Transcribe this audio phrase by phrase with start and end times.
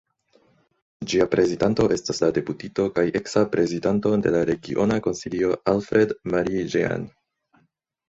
[1.11, 7.17] Ĝia prezidanto estas la deputito kaj eksa prezidanto de la Regiona Konsilio Alfred Marie-Jeanne.